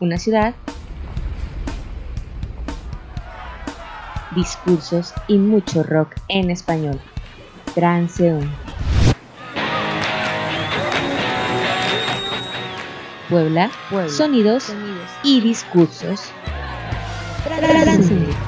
una 0.00 0.18
ciudad, 0.18 0.54
discursos 4.34 5.14
y 5.28 5.38
mucho 5.38 5.82
rock 5.82 6.14
en 6.28 6.50
español. 6.50 7.00
Transeúnte. 7.74 8.48
Puebla, 13.28 13.70
sonidos, 14.08 14.72
y 15.22 15.40
discursos. 15.40 16.30
Transeúnte. 17.44 18.43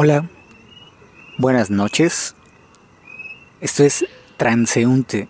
Hola, 0.00 0.28
buenas 1.38 1.70
noches. 1.70 2.36
Esto 3.60 3.82
es 3.82 4.06
Transeúnte. 4.36 5.26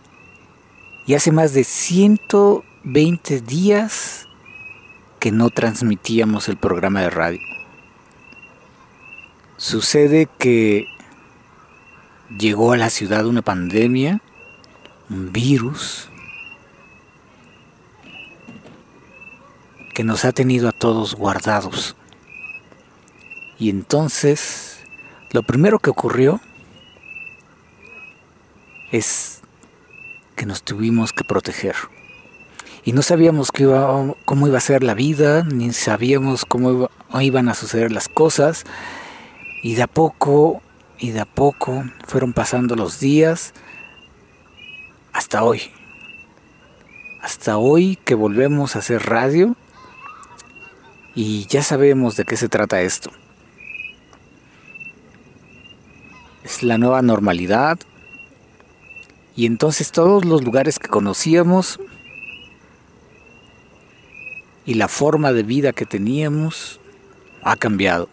Y 1.07 1.15
hace 1.15 1.33
más 1.33 1.55
de 1.55 1.65
120 1.65 3.41
días 3.41 4.29
que 5.21 5.33
no 5.33 5.49
transmitíamos 5.49 6.51
el 6.51 6.59
programa 6.59 7.01
de 7.01 7.09
radio. 7.09 7.41
Sucede 9.57 10.29
que 10.39 10.85
llegó 12.39 12.73
a 12.73 12.77
la 12.77 12.91
ciudad 12.91 13.25
una 13.25 13.41
pandemia, 13.41 14.21
un 15.09 15.33
virus, 15.33 16.11
que 19.95 20.05
nos 20.05 20.27
ha 20.27 20.33
tenido 20.33 20.69
a 20.69 20.73
todos 20.73 21.15
guardados. 21.15 21.97
Y 23.59 23.71
entonces, 23.71 24.79
lo 25.32 25.43
primero 25.43 25.80
que 25.80 25.91
ocurrió 25.91 26.41
es 28.93 29.41
que 30.37 30.46
nos 30.46 30.63
tuvimos 30.63 31.13
que 31.13 31.24
proteger. 31.24 31.74
Y 32.85 32.93
no 32.93 33.02
sabíamos 33.02 33.51
cómo 33.51 34.47
iba 34.47 34.59
a 34.59 34.60
ser 34.60 34.85
la 34.85 34.95
vida, 34.95 35.43
ni 35.43 35.73
sabíamos 35.73 36.45
cómo 36.45 36.88
iban 37.21 37.49
a 37.49 37.55
suceder 37.55 37.91
las 37.91 38.09
cosas. 38.09 38.65
Y 39.63 39.75
de 39.75 39.82
a 39.82 39.87
poco, 39.88 40.63
y 40.99 41.10
de 41.10 41.21
a 41.21 41.27
poco 41.27 41.85
fueron 42.07 42.32
pasando 42.32 42.77
los 42.77 43.01
días 43.01 43.52
hasta 45.13 45.43
hoy. 45.43 45.63
Hasta 47.21 47.59
hoy 47.59 47.97
que 48.04 48.15
volvemos 48.15 48.77
a 48.77 48.79
hacer 48.79 49.07
radio 49.07 49.57
y 51.15 51.47
ya 51.47 51.65
sabemos 51.65 52.16
de 52.16 52.25
qué 52.25 52.37
se 52.37 52.49
trata 52.49 52.80
esto. 52.82 53.10
Es 56.49 56.63
la 56.63 56.79
nueva 56.79 57.02
normalidad. 57.02 57.79
Y 59.37 59.45
entonces 59.45 59.93
todos 59.93 60.24
los 60.24 60.43
lugares 60.43 60.79
que 60.79 60.88
conocíamos 60.88 61.79
y 64.65 64.75
la 64.75 64.88
forma 64.88 65.32
de 65.32 65.43
vida 65.43 65.72
que 65.72 65.84
teníamos 65.84 66.81
ha 67.43 67.56
cambiado. 67.56 68.09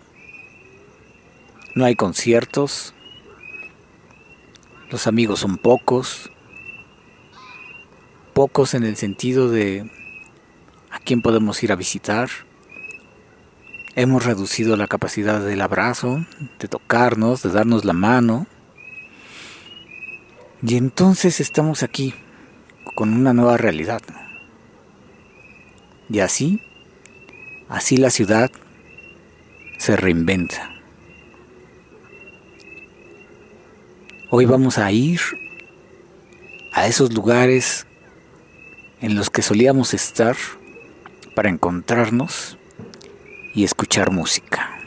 No 1.76 1.86
hay 1.86 1.96
conciertos, 1.96 2.94
los 4.90 5.08
amigos 5.08 5.40
son 5.40 5.58
pocos, 5.58 6.30
pocos 8.34 8.74
en 8.74 8.84
el 8.84 8.98
sentido 8.98 9.50
de 9.50 9.90
a 10.92 11.00
quién 11.00 11.22
podemos 11.22 11.64
ir 11.64 11.72
a 11.72 11.76
visitar. 11.76 12.30
Hemos 13.98 14.26
reducido 14.26 14.76
la 14.76 14.88
capacidad 14.88 15.40
del 15.40 15.62
abrazo, 15.62 16.26
de 16.60 16.68
tocarnos, 16.68 17.44
de 17.44 17.52
darnos 17.52 17.86
la 17.86 17.94
mano. 17.94 18.46
Y 20.62 20.76
entonces 20.76 21.40
estamos 21.40 21.82
aquí 21.82 22.14
con 22.94 23.14
una 23.14 23.32
nueva 23.32 23.56
realidad. 23.56 24.02
Y 26.10 26.20
así, 26.20 26.62
así 27.70 27.96
la 27.96 28.10
ciudad 28.10 28.52
se 29.78 29.96
reinventa. 29.96 30.72
Hoy 34.30 34.46
vamos 34.46 34.78
a 34.78 34.92
ir 34.92 35.22
a 36.74 36.86
esos 36.86 37.14
lugares 37.14 37.88
en 39.00 39.16
los 39.16 39.30
que 39.30 39.42
solíamos 39.42 39.94
estar 39.94 40.36
para 41.34 41.48
encontrarnos 41.48 42.58
y 43.56 43.64
escuchar 43.64 44.12
música. 44.12 44.78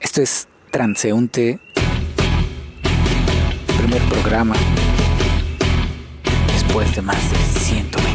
Esto 0.00 0.22
es 0.22 0.48
Transeúnte, 0.70 1.58
primer 3.76 4.02
programa 4.08 4.54
después 6.46 6.94
de 6.94 7.02
más 7.02 7.30
de 7.30 7.60
120 7.60 8.11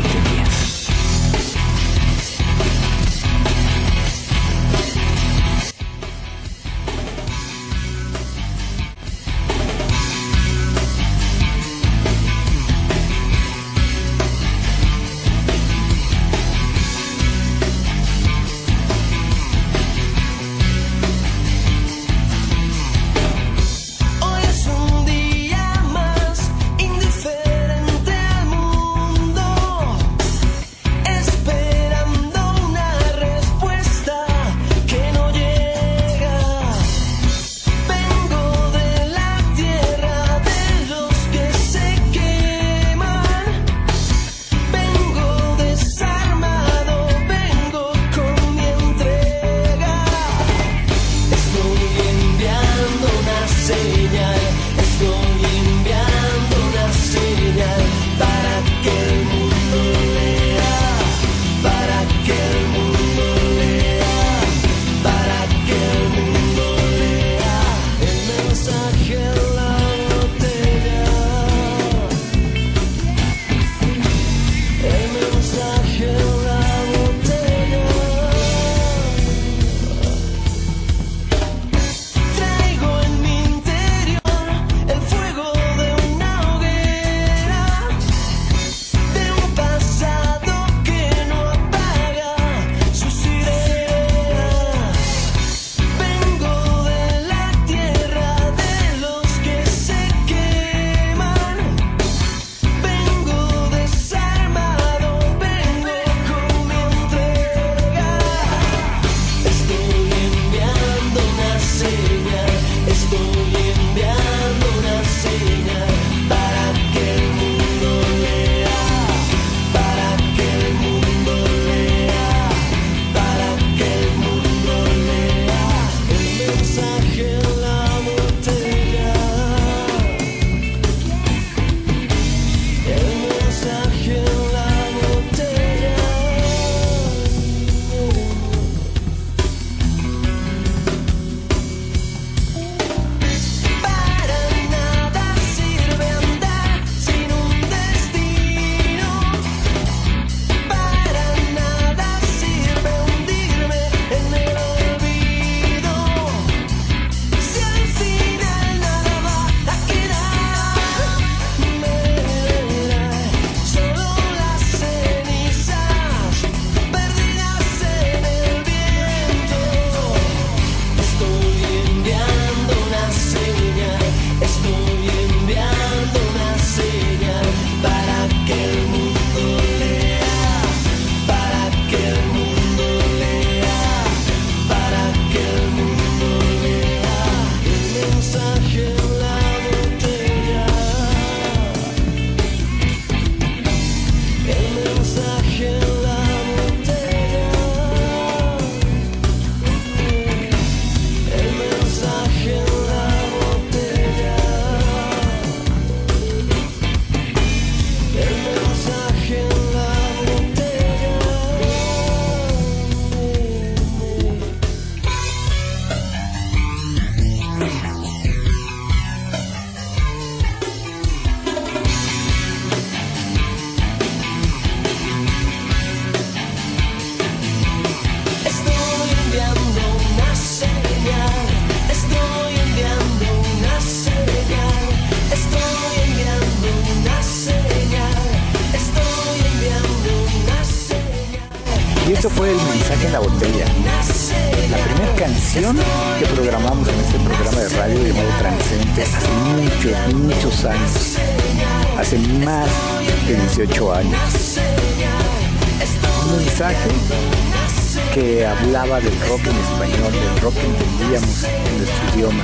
hablaba 258.45 258.99
del 258.99 259.17
rock 259.21 259.41
en 259.47 259.55
español, 259.55 260.11
del 260.11 260.41
rock 260.41 260.53
que 260.55 260.65
entendíamos 260.65 261.43
en 261.43 261.77
nuestro 261.77 262.15
idioma. 262.15 262.43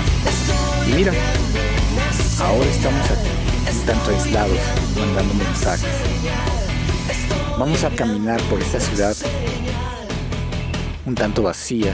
Y 0.87 0.93
mira, 0.93 1.13
ahora 2.39 2.65
estamos 2.65 3.11
aquí, 3.11 3.29
tanto 3.85 4.11
aislados, 4.11 4.59
mandando 4.97 5.33
mensajes. 5.33 5.89
Vamos 7.59 7.83
a 7.83 7.89
caminar 7.89 8.41
por 8.43 8.61
esta 8.61 8.79
ciudad 8.79 9.15
un 11.05 11.15
tanto 11.15 11.43
vacía, 11.43 11.93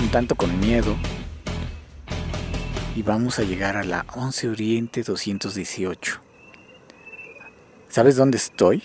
un 0.00 0.08
tanto 0.08 0.34
con 0.34 0.58
miedo, 0.58 0.96
y 2.96 3.02
vamos 3.02 3.38
a 3.38 3.44
llegar 3.44 3.76
a 3.76 3.84
la 3.84 4.04
11 4.14 4.48
Oriente 4.48 5.02
218. 5.04 6.20
¿Sabes 7.88 8.16
dónde 8.16 8.36
estoy? 8.36 8.82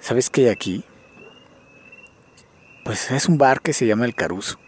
¿Sabes 0.00 0.30
qué 0.30 0.42
hay 0.42 0.48
aquí? 0.48 0.84
Pues 2.90 3.12
es 3.12 3.28
un 3.28 3.38
bar 3.38 3.60
que 3.62 3.72
se 3.72 3.86
llama 3.86 4.04
El 4.04 4.16
Caruso 4.16 4.58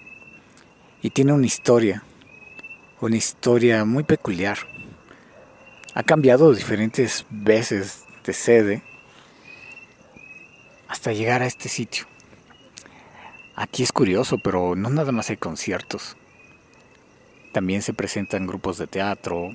y 1.03 1.11
tiene 1.11 1.33
una 1.33 1.47
historia, 1.47 2.05
una 3.01 3.17
historia 3.17 3.85
muy 3.85 4.05
peculiar. 4.05 4.59
Ha 5.93 6.05
cambiado 6.05 6.55
diferentes 6.55 7.27
veces 7.31 8.05
de 8.23 8.33
sede 8.33 8.85
hasta 10.87 11.13
llegar 11.13 11.43
a 11.43 11.47
este 11.47 11.69
sitio. 11.69 12.05
Aquí 13.57 13.83
es 13.83 13.91
curioso, 13.91 14.39
pero 14.39 14.77
no 14.77 14.89
nada 14.89 15.11
más 15.11 15.29
hay 15.31 15.37
conciertos. 15.37 16.17
También 17.51 17.83
se 17.83 17.93
presentan 17.93 18.47
grupos 18.47 18.79
de 18.79 18.87
teatro. 18.87 19.51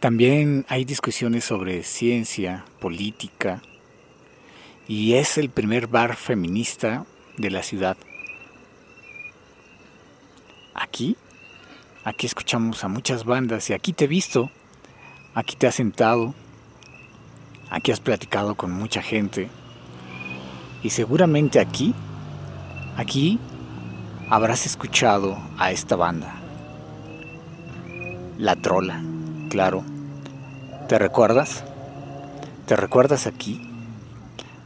También 0.00 0.66
hay 0.68 0.84
discusiones 0.84 1.44
sobre 1.44 1.84
ciencia, 1.84 2.64
política. 2.80 3.62
Y 4.88 5.14
es 5.14 5.38
el 5.38 5.48
primer 5.48 5.86
bar 5.86 6.16
feminista 6.16 7.06
de 7.38 7.50
la 7.50 7.62
ciudad. 7.62 7.96
Aquí, 10.74 11.16
aquí 12.04 12.26
escuchamos 12.26 12.84
a 12.84 12.88
muchas 12.88 13.24
bandas 13.24 13.70
y 13.70 13.72
aquí 13.72 13.92
te 13.92 14.04
he 14.04 14.08
visto, 14.08 14.50
aquí 15.34 15.56
te 15.56 15.66
has 15.66 15.76
sentado, 15.76 16.34
aquí 17.70 17.92
has 17.92 18.00
platicado 18.00 18.54
con 18.54 18.72
mucha 18.72 19.02
gente. 19.02 19.48
Y 20.82 20.90
seguramente 20.90 21.58
aquí, 21.58 21.94
aquí 22.96 23.38
habrás 24.30 24.66
escuchado 24.66 25.38
a 25.58 25.72
esta 25.72 25.96
banda. 25.96 26.34
La 28.38 28.54
Trola, 28.54 29.02
claro. 29.50 29.84
¿Te 30.88 30.98
recuerdas? 30.98 31.64
¿Te 32.66 32.76
recuerdas 32.76 33.26
aquí? 33.26 33.60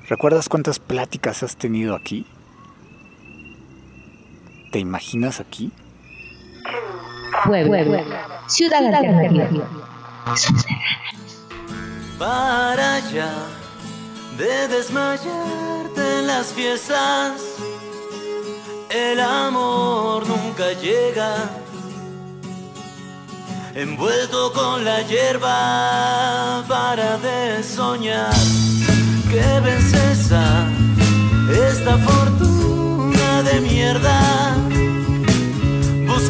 ¿Recuerdas 0.08 0.48
cuántas 0.48 0.78
pláticas 0.78 1.42
has 1.42 1.56
tenido 1.56 1.94
aquí? 1.94 2.26
¿Te 4.72 4.78
imaginas 4.78 5.38
aquí? 5.38 5.70
Puebla, 7.44 8.42
ciudad 8.46 8.86
alternativa. 8.86 9.68
Para 12.18 12.94
allá 12.94 13.32
de 14.38 14.68
desmayarte 14.68 16.20
en 16.20 16.26
las 16.26 16.46
fiestas, 16.54 17.42
el 18.88 19.20
amor 19.20 20.26
nunca 20.26 20.72
llega. 20.80 21.50
Envuelto 23.74 24.54
con 24.54 24.86
la 24.86 25.02
hierba 25.02 26.64
para 26.66 27.18
de 27.18 27.62
soñar 27.62 28.32
que 29.30 29.60
vences 29.60 30.32
a 30.32 30.66
esta 31.68 31.98
fortuna 31.98 33.42
de 33.42 33.60
mierda. 33.60 34.71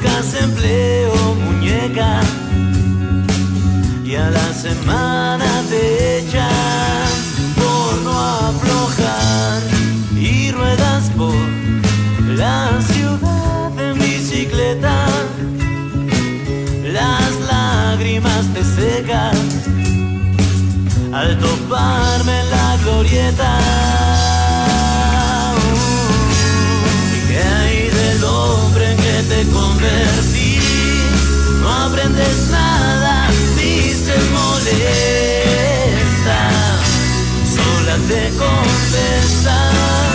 Buscas 0.03 0.35
empleo, 0.35 1.15
muñeca, 1.45 2.21
y 4.05 4.17
a 4.17 4.31
la 4.31 4.53
semana 4.53 5.63
te 5.71 6.19
echan 6.19 7.09
por 7.55 8.03
no 8.03 8.21
aflojar 8.21 9.63
y 10.17 10.51
ruedas 10.51 11.09
por 11.17 11.35
la 12.37 12.81
ciudad 12.83 13.79
en 13.79 13.99
bicicleta. 13.99 15.07
Las 16.83 17.41
lágrimas 17.47 18.47
te 18.55 18.65
secan 18.65 19.37
al 21.13 21.39
toparme 21.39 22.43
la 22.51 22.77
glorieta. 22.83 24.22
No 32.13 32.19
aprendes 32.19 32.49
nada, 32.51 33.31
dices 33.57 34.31
molesta, 34.31 34.81
sola 37.55 37.97
te 38.07 38.31
contestas, 38.37 40.12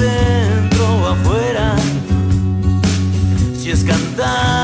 es 0.00 0.08
adentro 0.08 1.02
o 1.02 1.06
afuera. 1.08 1.76
Si 3.58 3.70
es 3.70 3.84
cantada 3.84 4.59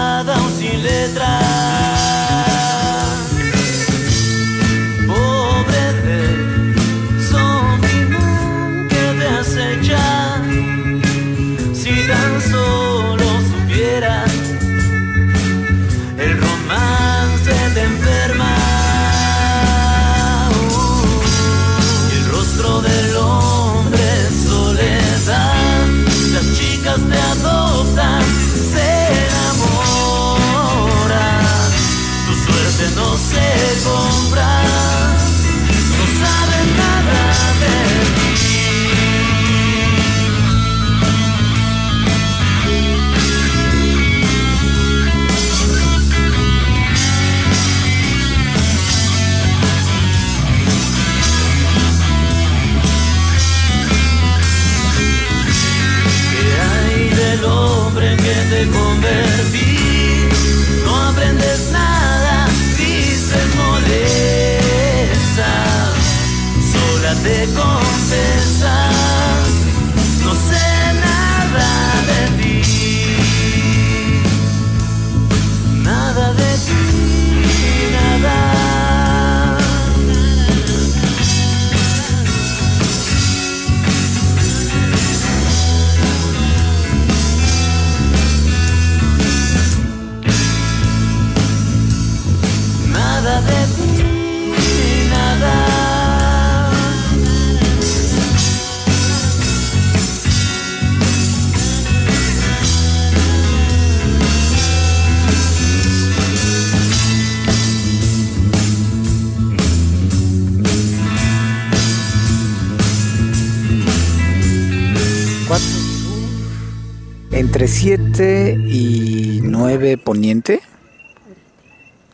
entre 117.57 117.69
7 117.69 118.59
y 118.67 119.41
9 119.43 119.97
poniente. 119.97 120.61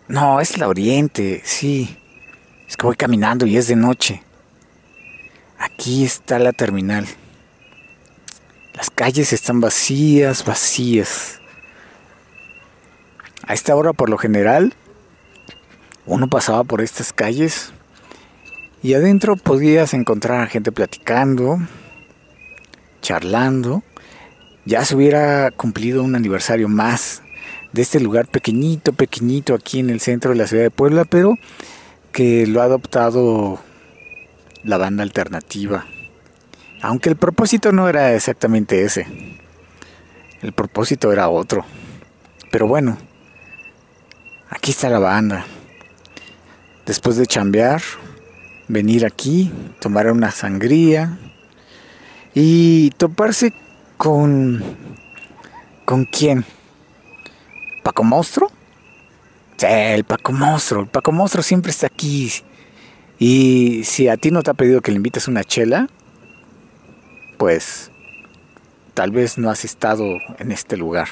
No, 0.06 0.40
es 0.40 0.56
la 0.56 0.68
oriente, 0.68 1.42
sí. 1.44 1.98
Es 2.68 2.76
que 2.76 2.86
voy 2.86 2.94
caminando 2.94 3.44
y 3.44 3.56
es 3.56 3.66
de 3.66 3.74
noche. 3.74 4.22
Aquí 5.58 6.04
está 6.04 6.38
la 6.38 6.52
terminal. 6.52 7.08
Las 8.74 8.88
calles 8.90 9.32
están 9.32 9.60
vacías, 9.60 10.44
vacías. 10.44 11.40
A 13.44 13.52
esta 13.52 13.74
hora, 13.74 13.92
por 13.92 14.10
lo 14.10 14.18
general, 14.18 14.74
uno 16.06 16.28
pasaba 16.28 16.62
por 16.62 16.80
estas 16.80 17.12
calles 17.12 17.72
y 18.80 18.94
adentro 18.94 19.34
podías 19.34 19.92
encontrar 19.92 20.42
a 20.42 20.46
gente 20.46 20.70
platicando, 20.70 21.58
charlando. 23.00 23.82
Ya 24.64 24.84
se 24.84 24.94
hubiera 24.94 25.50
cumplido 25.50 26.02
un 26.02 26.14
aniversario 26.14 26.68
más 26.68 27.22
de 27.72 27.82
este 27.82 27.98
lugar 27.98 28.28
pequeñito, 28.28 28.92
pequeñito 28.92 29.54
aquí 29.54 29.80
en 29.80 29.90
el 29.90 30.00
centro 30.00 30.30
de 30.30 30.36
la 30.36 30.46
ciudad 30.46 30.62
de 30.62 30.70
Puebla, 30.70 31.04
pero 31.04 31.36
que 32.12 32.46
lo 32.46 32.60
ha 32.60 32.64
adoptado 32.64 33.58
la 34.62 34.76
banda 34.76 35.02
alternativa. 35.02 35.86
Aunque 36.80 37.08
el 37.08 37.16
propósito 37.16 37.72
no 37.72 37.88
era 37.88 38.14
exactamente 38.14 38.82
ese. 38.84 39.06
El 40.42 40.52
propósito 40.52 41.12
era 41.12 41.28
otro. 41.28 41.64
Pero 42.50 42.66
bueno, 42.66 42.98
aquí 44.50 44.70
está 44.70 44.88
la 44.90 44.98
banda. 44.98 45.46
Después 46.86 47.16
de 47.16 47.26
chambear, 47.26 47.82
venir 48.68 49.06
aquí, 49.06 49.52
tomar 49.80 50.10
una 50.10 50.30
sangría 50.30 51.18
y 52.34 52.90
toparse 52.90 53.52
con... 54.02 54.60
¿Con 55.84 56.06
quién? 56.06 56.44
¿Paco 57.84 58.02
Monstruo? 58.02 58.50
Sí, 59.56 59.66
el 59.68 60.02
Paco 60.02 60.32
Monstruo. 60.32 60.82
El 60.82 60.88
Paco 60.88 61.12
Monstruo 61.12 61.44
siempre 61.44 61.70
está 61.70 61.86
aquí. 61.86 62.32
Y 63.20 63.84
si 63.84 64.08
a 64.08 64.16
ti 64.16 64.32
no 64.32 64.42
te 64.42 64.50
ha 64.50 64.54
pedido 64.54 64.80
que 64.80 64.90
le 64.90 64.96
invites 64.96 65.28
una 65.28 65.44
chela, 65.44 65.88
pues 67.38 67.92
tal 68.94 69.12
vez 69.12 69.38
no 69.38 69.50
has 69.50 69.64
estado 69.64 70.04
en 70.40 70.50
este 70.50 70.76
lugar. 70.76 71.06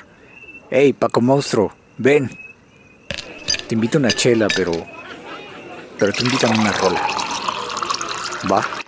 Hey, 0.72 0.92
Paco 0.92 1.20
Monstruo, 1.20 1.72
ven. 1.96 2.28
Te 3.68 3.76
invito 3.76 3.98
a 3.98 4.00
una 4.00 4.10
chela, 4.10 4.48
pero. 4.56 4.72
Pero 5.96 6.12
te 6.12 6.24
invitan 6.24 6.58
una 6.58 6.72
rola. 6.72 7.06
Va. 8.50 8.79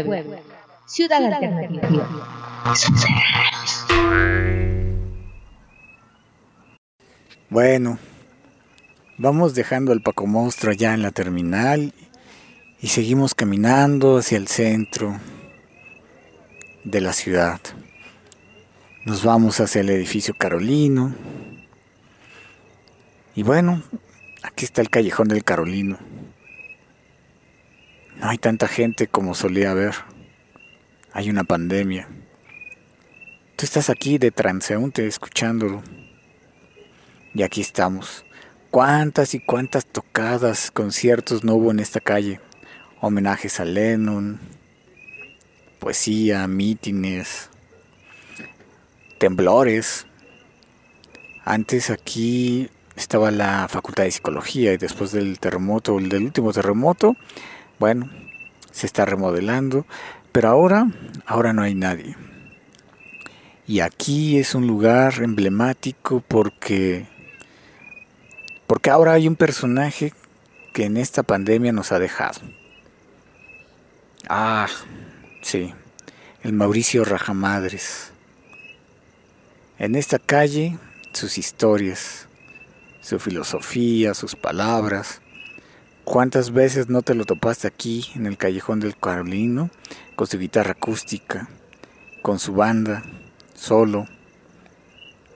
Puebla, 0.00 0.38
ciudad 0.86 1.22
alternativa. 1.22 2.08
Bueno, 7.50 7.98
vamos 9.18 9.54
dejando 9.54 9.92
al 9.92 10.00
Paco 10.00 10.26
Monstruo 10.26 10.72
ya 10.72 10.94
en 10.94 11.02
la 11.02 11.10
terminal 11.10 11.92
y 12.80 12.88
seguimos 12.88 13.34
caminando 13.34 14.16
hacia 14.16 14.38
el 14.38 14.48
centro 14.48 15.20
de 16.84 17.00
la 17.02 17.12
ciudad. 17.12 17.60
Nos 19.04 19.22
vamos 19.24 19.60
hacia 19.60 19.82
el 19.82 19.90
edificio 19.90 20.34
Carolino. 20.38 21.14
Y 23.34 23.42
bueno, 23.42 23.82
aquí 24.42 24.64
está 24.64 24.80
el 24.80 24.88
callejón 24.88 25.28
del 25.28 25.44
Carolino. 25.44 25.98
No 28.22 28.30
hay 28.30 28.38
tanta 28.38 28.68
gente 28.68 29.08
como 29.08 29.34
solía 29.34 29.72
haber. 29.72 29.96
Hay 31.12 31.28
una 31.28 31.42
pandemia. 31.42 32.06
Tú 33.56 33.64
estás 33.64 33.90
aquí 33.90 34.16
de 34.16 34.30
transeúnte 34.30 35.08
escuchándolo. 35.08 35.82
Y 37.34 37.42
aquí 37.42 37.60
estamos. 37.60 38.24
¿Cuántas 38.70 39.34
y 39.34 39.40
cuántas 39.40 39.86
tocadas, 39.86 40.70
conciertos 40.70 41.42
no 41.42 41.54
hubo 41.54 41.72
en 41.72 41.80
esta 41.80 41.98
calle? 41.98 42.38
Homenajes 43.00 43.58
a 43.58 43.64
Lennon, 43.64 44.38
poesía, 45.80 46.46
mítines, 46.46 47.50
temblores. 49.18 50.06
Antes 51.44 51.90
aquí 51.90 52.70
estaba 52.94 53.32
la 53.32 53.66
Facultad 53.66 54.04
de 54.04 54.12
Psicología 54.12 54.72
y 54.72 54.76
después 54.76 55.10
del 55.10 55.40
terremoto, 55.40 55.98
el 55.98 56.08
del 56.08 56.22
último 56.22 56.52
terremoto, 56.52 57.16
bueno, 57.82 58.08
se 58.70 58.86
está 58.86 59.04
remodelando, 59.04 59.86
pero 60.30 60.50
ahora, 60.50 60.86
ahora 61.26 61.52
no 61.52 61.62
hay 61.62 61.74
nadie. 61.74 62.14
Y 63.66 63.80
aquí 63.80 64.38
es 64.38 64.54
un 64.54 64.68
lugar 64.68 65.14
emblemático 65.20 66.22
porque 66.28 67.08
porque 68.68 68.88
ahora 68.88 69.14
hay 69.14 69.26
un 69.26 69.34
personaje 69.34 70.12
que 70.72 70.84
en 70.84 70.96
esta 70.96 71.24
pandemia 71.24 71.72
nos 71.72 71.90
ha 71.90 71.98
dejado. 71.98 72.38
Ah, 74.28 74.68
sí, 75.40 75.74
el 76.44 76.52
Mauricio 76.52 77.04
Rajamadres. 77.04 78.12
En 79.80 79.96
esta 79.96 80.20
calle, 80.20 80.78
sus 81.12 81.36
historias, 81.36 82.28
su 83.00 83.18
filosofía, 83.18 84.14
sus 84.14 84.36
palabras. 84.36 85.21
¿Cuántas 86.04 86.52
veces 86.52 86.88
no 86.88 87.02
te 87.02 87.14
lo 87.14 87.24
topaste 87.24 87.68
aquí 87.68 88.10
en 88.16 88.26
el 88.26 88.36
callejón 88.36 88.80
del 88.80 88.96
Carolino 88.96 89.70
con 90.16 90.26
su 90.26 90.36
guitarra 90.36 90.72
acústica, 90.72 91.48
con 92.22 92.40
su 92.40 92.54
banda, 92.54 93.04
solo, 93.54 94.06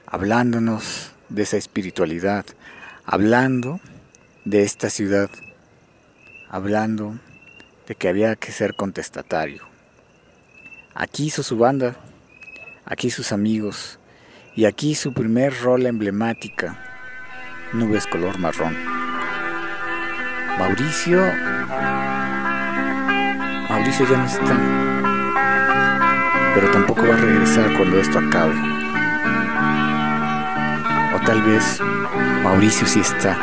hablándonos 0.06 1.12
de 1.28 1.44
esa 1.44 1.56
espiritualidad, 1.56 2.44
hablando 3.04 3.80
de 4.44 4.64
esta 4.64 4.90
ciudad, 4.90 5.30
hablando 6.48 7.16
de 7.86 7.94
que 7.94 8.08
había 8.08 8.34
que 8.34 8.50
ser 8.50 8.74
contestatario. 8.74 9.62
Aquí 10.94 11.26
hizo 11.26 11.44
su 11.44 11.56
banda, 11.58 11.96
aquí 12.84 13.10
sus 13.10 13.30
amigos, 13.30 14.00
y 14.56 14.64
aquí 14.64 14.96
su 14.96 15.12
primer 15.12 15.54
rol 15.60 15.86
emblemática, 15.86 16.82
Nubes 17.72 18.06
color 18.06 18.38
marrón. 18.38 18.95
Mauricio... 20.58 21.20
Mauricio 23.68 24.06
ya 24.08 24.16
no 24.16 24.24
está, 24.24 24.56
pero 26.54 26.70
tampoco 26.70 27.06
va 27.06 27.14
a 27.14 27.18
regresar 27.18 27.72
cuando 27.76 28.00
esto 28.00 28.18
acabe. 28.18 28.54
O 31.14 31.20
tal 31.26 31.42
vez 31.42 31.80
Mauricio 32.42 32.86
sí 32.86 33.00
está, 33.00 33.36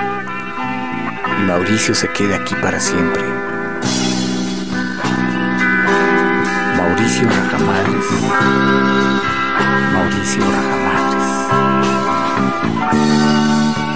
y 1.39 1.43
Mauricio 1.43 1.93
se 1.93 2.07
quede 2.09 2.33
aquí 2.35 2.55
para 2.55 2.79
siempre. 2.79 3.23
Mauricio 6.77 7.27
Rajamadres. 7.27 8.05
Mauricio 9.93 10.41
Rajamadres. 10.41 11.27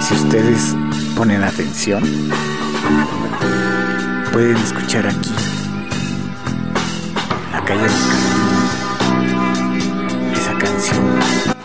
Si 0.06 0.14
ustedes 0.14 0.76
ponen 1.16 1.42
atención, 1.42 2.04
pueden 4.32 4.56
escuchar 4.56 5.06
aquí 5.06 5.30
la 7.52 7.64
calle 7.64 7.86
Carmen, 7.86 7.92
esa 10.34 10.58
canción 10.58 11.57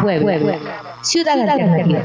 Puebla, 0.00 0.98
Ciudad 1.02 1.38
Alternativa. 1.38 2.02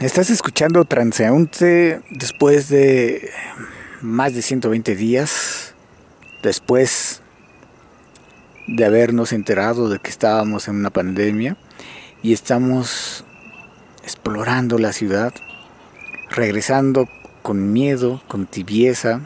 Estás 0.00 0.30
escuchando 0.30 0.84
Transeúnte 0.84 2.02
después 2.10 2.68
de 2.68 3.30
más 4.02 4.34
de 4.34 4.42
120 4.42 4.94
días, 4.94 5.74
después 6.42 7.22
de 8.66 8.84
habernos 8.84 9.32
enterado 9.32 9.88
de 9.88 9.98
que 9.98 10.10
estábamos 10.10 10.68
en 10.68 10.76
una 10.76 10.90
pandemia 10.90 11.56
y 12.22 12.32
estamos 12.32 13.24
explorando 14.02 14.78
la 14.78 14.92
ciudad, 14.92 15.32
regresando 16.30 17.08
con 17.42 17.72
miedo, 17.72 18.22
con 18.28 18.46
tibieza, 18.46 19.20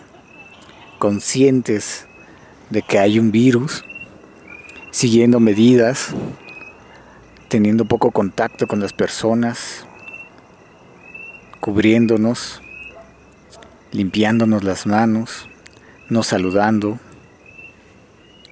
conscientes 0.98 2.06
de 2.70 2.82
que 2.82 2.98
hay 2.98 3.18
un 3.18 3.32
virus, 3.32 3.84
siguiendo 4.96 5.40
medidas, 5.40 6.14
teniendo 7.48 7.84
poco 7.84 8.12
contacto 8.12 8.66
con 8.66 8.80
las 8.80 8.94
personas, 8.94 9.86
cubriéndonos, 11.60 12.62
limpiándonos 13.92 14.64
las 14.64 14.86
manos, 14.86 15.50
no 16.08 16.22
saludando, 16.22 16.98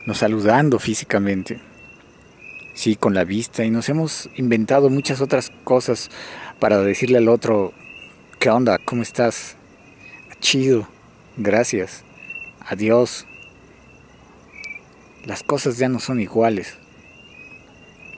no 0.04 0.12
saludando 0.12 0.78
físicamente, 0.78 1.62
sí, 2.74 2.94
con 2.94 3.14
la 3.14 3.24
vista, 3.24 3.64
y 3.64 3.70
nos 3.70 3.88
hemos 3.88 4.28
inventado 4.36 4.90
muchas 4.90 5.22
otras 5.22 5.50
cosas 5.64 6.10
para 6.60 6.78
decirle 6.80 7.16
al 7.16 7.30
otro, 7.30 7.72
¿qué 8.38 8.50
onda? 8.50 8.76
¿Cómo 8.84 9.00
estás? 9.00 9.56
Chido, 10.42 10.86
gracias, 11.38 12.04
adiós. 12.60 13.24
Las 15.26 15.42
cosas 15.42 15.78
ya 15.78 15.88
no 15.88 16.00
son 16.00 16.20
iguales. 16.20 16.76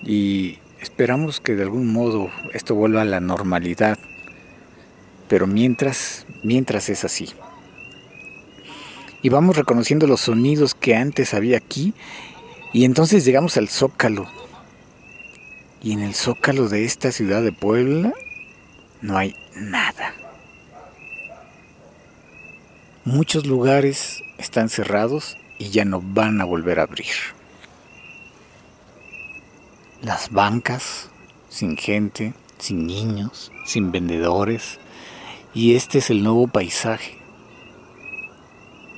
Y 0.05 0.59
esperamos 0.81 1.41
que 1.41 1.55
de 1.55 1.63
algún 1.63 1.93
modo 1.93 2.31
esto 2.53 2.75
vuelva 2.75 3.03
a 3.03 3.05
la 3.05 3.21
normalidad. 3.21 3.99
Pero 5.29 5.47
mientras, 5.47 6.27
mientras 6.43 6.89
es 6.89 7.05
así. 7.05 7.29
Y 9.23 9.29
vamos 9.29 9.57
reconociendo 9.57 10.07
los 10.07 10.21
sonidos 10.21 10.75
que 10.75 10.97
antes 10.97 11.33
había 11.33 11.57
aquí. 11.57 11.95
Y 12.73 12.85
entonces 12.85 13.25
llegamos 13.25 13.57
al 13.57 13.69
zócalo. 13.69 14.27
Y 15.83 15.93
en 15.93 16.01
el 16.01 16.15
zócalo 16.15 16.69
de 16.69 16.85
esta 16.85 17.13
ciudad 17.13 17.43
de 17.43 17.53
Puebla 17.53 18.13
no 19.01 19.17
hay 19.17 19.37
nada. 19.55 20.15
Muchos 23.05 23.47
lugares 23.47 24.23
están 24.39 24.69
cerrados 24.69 25.37
y 25.59 25.71
ya 25.71 25.85
no 25.85 26.01
van 26.03 26.41
a 26.41 26.45
volver 26.45 26.81
a 26.81 26.85
abrir. 26.85 27.15
Las 30.03 30.31
bancas 30.31 31.09
sin 31.49 31.77
gente, 31.77 32.35
sin 32.59 32.87
niños, 32.87 33.51
sin 33.65 33.93
vendedores, 33.93 34.79
y 35.55 35.75
este 35.75 35.99
es 35.99 36.11
el 36.11 36.23
nuevo 36.23 36.49
paisaje. 36.49 37.19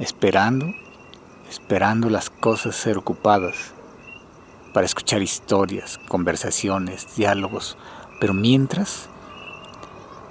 Esperando, 0.01 0.75
esperando 1.49 2.11
las 2.11 2.31
cosas 2.31 2.77
ser 2.77 2.99
ocupadas 2.99 3.73
para 4.75 4.87
escuchar 4.87 5.23
historias, 5.23 5.99
conversaciones, 6.09 7.17
diálogos, 7.17 7.77
pero 8.21 8.35
mientras, 8.35 9.09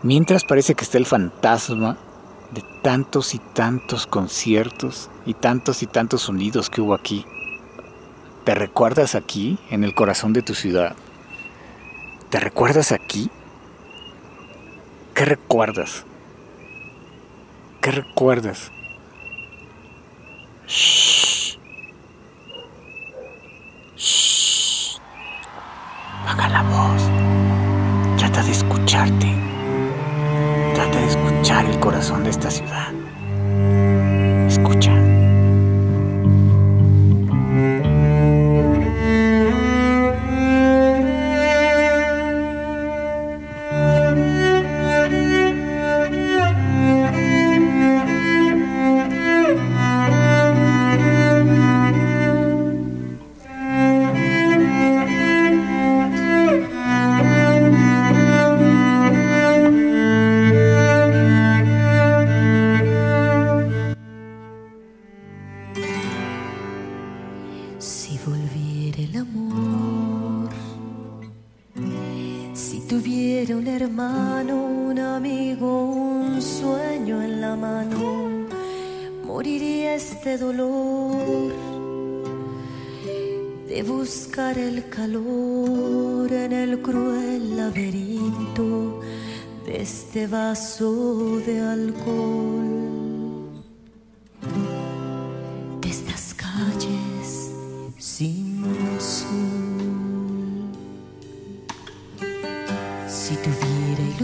mientras 0.04 0.44
parece 0.44 0.76
que 0.76 0.84
está 0.84 0.98
el 0.98 1.06
fantasma 1.06 1.98
de 2.52 2.64
tantos 2.82 3.34
y 3.34 3.40
tantos 3.40 4.06
conciertos 4.08 5.10
y 5.28 5.34
tantos 5.34 5.84
y 5.84 5.88
tantos 5.88 6.22
sonidos 6.24 6.70
que 6.70 6.82
hubo 6.82 6.96
aquí. 6.96 7.26
¿Te 8.46 8.56
recuerdas 8.56 9.14
aquí, 9.14 9.60
en 9.70 9.84
el 9.84 9.94
corazón 9.94 10.32
de 10.32 10.42
tu 10.42 10.56
ciudad? 10.56 10.96
¿Te 12.30 12.40
recuerdas 12.40 12.94
aquí? 12.94 13.30
¿Qué 15.14 15.26
recuerdas? 15.26 16.06
¿Qué 17.82 17.92
recuerdas? 17.92 18.72
Shh. 20.66 21.07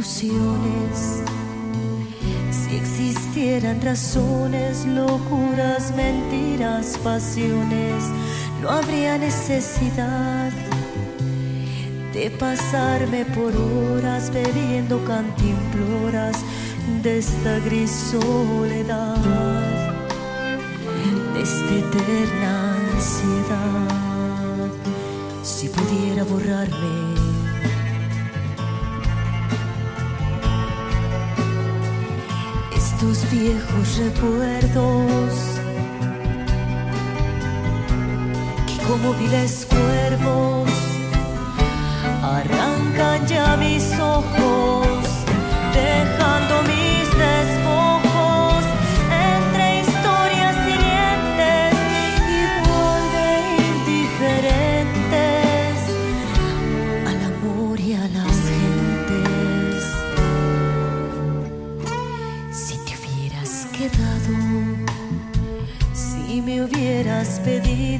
Si 0.03 0.31
existieran 2.75 3.81
razones, 3.81 4.85
locuras, 4.85 5.93
mentiras, 5.95 6.97
pasiones, 7.03 8.03
no 8.61 8.69
habría 8.69 9.17
necesidad 9.17 10.51
de 12.13 12.29
pasarme 12.31 13.25
por 13.25 13.55
horas 13.55 14.29
bebiendo 14.31 15.03
cantimploras 15.05 16.37
de 17.01 17.19
esta 17.19 17.59
gris 17.59 17.91
soledad 18.11 19.17
de 21.33 21.41
esta 21.41 21.75
eterna 21.75 22.75
ansiedad. 22.93 24.69
Si 25.43 25.69
pudiera 25.69 26.23
borrarme 26.23 27.12
estos 33.03 33.29
viejos 33.31 33.97
recuerdos. 33.97 35.33
Que 38.67 38.77
como 38.87 39.13
viles 39.13 39.67
cuervos 39.69 40.69
arrancan 42.21 43.27
ya 43.27 43.57
mis 43.57 43.91
ojos, 43.99 45.05
dejando 45.73 46.61
mis 46.63 46.83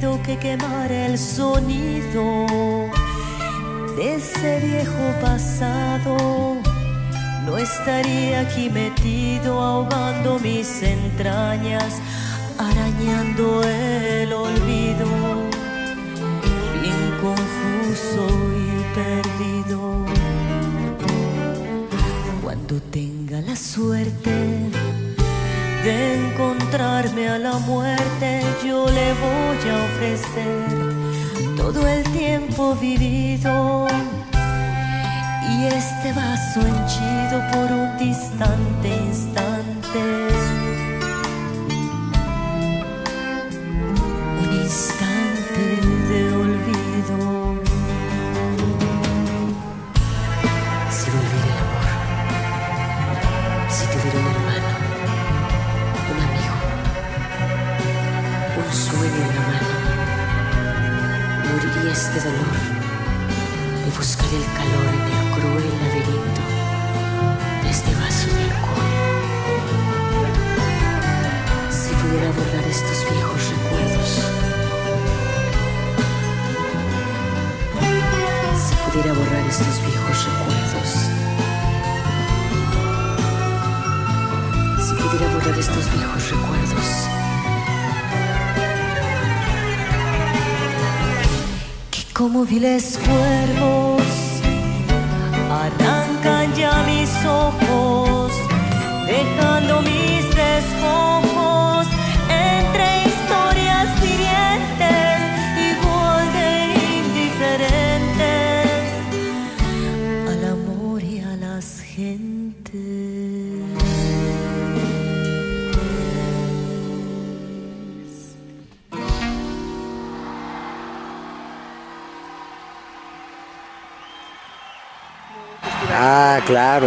que 0.04 0.38
quemara 0.38 1.06
el 1.06 1.18
sonido 1.18 2.46
de 3.96 4.16
ese 4.16 4.60
viejo 4.60 5.06
pasado. 5.22 6.58
No 7.46 7.58
estaría 7.58 8.42
aquí 8.42 8.70
metido 8.70 9.62
ahogando 9.62 10.40
mis 10.40 10.84
entrañas, 10.84 12.02
arañando 12.58 13.64
el 13.64 14.34
olvido, 14.34 15.08
bien 16.82 17.04
confuso 17.22 18.28
y 18.60 18.72
perdido. 19.00 20.06
Cuando 22.44 22.82
tenga 22.92 23.40
la 23.40 23.56
suerte 23.56 24.32
de 25.86 26.28
encontrarme 26.28 27.30
a 27.30 27.40
la 27.40 27.54
muerte, 27.60 28.42
yo 28.66 28.86
le 28.90 29.14
voy 29.14 29.43
a 29.62 29.84
ofrecer 29.86 30.68
todo 31.56 31.88
el 31.88 32.04
tiempo 32.12 32.76
vivido 32.76 33.88
y 35.48 35.66
este 35.66 36.12
vaso 36.12 36.60
henchido 36.60 37.40
por 37.52 37.72
un 37.72 37.98
distante 37.98 38.88
instante. 38.88 40.23
El 64.36 64.46
calor 64.58 64.88
en 64.98 65.06
el 65.14 65.24
cruel 65.36 65.70
laberinto 65.82 66.42
de 67.62 67.70
este 67.70 67.92
vaso 68.02 68.28
de 68.36 68.42
alcohol. 68.50 68.94
Si 71.70 71.92
pudiera 72.02 72.30
borrar 72.38 72.66
estos 72.68 73.00
viejos 73.12 73.42
recuerdos, 73.54 74.12
si 78.64 78.74
pudiera 78.84 79.14
borrar 79.14 79.46
estos 79.54 79.76
viejos 79.86 80.18
recuerdos, 80.30 80.90
si 84.86 84.94
pudiera 84.96 85.28
borrar 85.34 85.58
estos 85.60 85.86
viejos 85.94 86.22
recuerdos. 86.32 86.90
que 91.92 92.02
como 92.14 92.46
viles 92.46 92.98
cuervos 93.06 93.83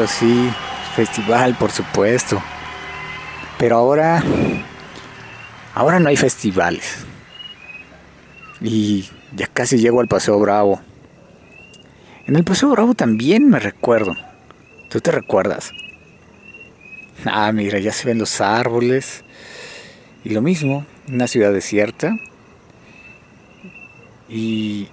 sí. 0.06 0.50
Festival, 0.94 1.56
por 1.56 1.70
supuesto. 1.70 2.42
Pero 3.58 3.76
ahora. 3.76 4.22
Ahora 5.74 6.00
no 6.00 6.08
hay 6.08 6.16
festivales. 6.16 7.04
Y 8.60 9.08
ya 9.34 9.46
casi 9.46 9.78
llego 9.78 10.00
al 10.00 10.08
Paseo 10.08 10.38
Bravo. 10.38 10.80
En 12.26 12.36
el 12.36 12.44
Paseo 12.44 12.70
Bravo 12.70 12.94
también 12.94 13.48
me 13.48 13.58
recuerdo. 13.58 14.16
¿Tú 14.88 15.00
te 15.00 15.10
recuerdas? 15.10 15.72
Ah, 17.24 17.52
mira, 17.52 17.78
ya 17.78 17.92
se 17.92 18.06
ven 18.06 18.18
los 18.18 18.40
árboles. 18.40 19.24
Y 20.24 20.30
lo 20.30 20.42
mismo, 20.42 20.86
una 21.08 21.28
ciudad 21.28 21.52
desierta. 21.52 22.16
Y 24.28 24.88